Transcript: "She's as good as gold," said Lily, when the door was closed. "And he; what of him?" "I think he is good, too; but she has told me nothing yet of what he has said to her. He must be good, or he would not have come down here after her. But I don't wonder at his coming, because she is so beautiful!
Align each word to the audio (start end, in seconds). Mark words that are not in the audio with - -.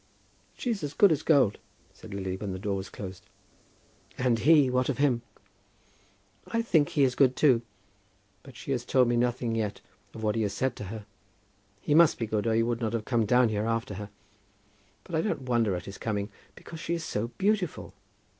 "She's 0.57 0.81
as 0.83 0.95
good 0.95 1.11
as 1.11 1.21
gold," 1.21 1.59
said 1.93 2.11
Lily, 2.11 2.35
when 2.35 2.53
the 2.53 2.57
door 2.57 2.75
was 2.75 2.89
closed. 2.89 3.23
"And 4.17 4.39
he; 4.39 4.67
what 4.67 4.89
of 4.89 4.97
him?" 4.97 5.21
"I 6.47 6.63
think 6.63 6.89
he 6.89 7.03
is 7.03 7.13
good, 7.13 7.35
too; 7.35 7.61
but 8.41 8.55
she 8.55 8.71
has 8.71 8.83
told 8.83 9.07
me 9.07 9.15
nothing 9.15 9.53
yet 9.53 9.79
of 10.15 10.23
what 10.23 10.33
he 10.33 10.41
has 10.41 10.53
said 10.53 10.75
to 10.77 10.85
her. 10.85 11.05
He 11.81 11.93
must 11.93 12.17
be 12.17 12.25
good, 12.25 12.47
or 12.47 12.55
he 12.55 12.63
would 12.63 12.81
not 12.81 12.93
have 12.93 13.05
come 13.05 13.27
down 13.27 13.49
here 13.49 13.67
after 13.67 13.93
her. 13.93 14.09
But 15.03 15.13
I 15.13 15.21
don't 15.21 15.43
wonder 15.43 15.75
at 15.75 15.85
his 15.85 15.99
coming, 15.99 16.31
because 16.55 16.79
she 16.79 16.95
is 16.95 17.03
so 17.03 17.27
beautiful! 17.37 17.93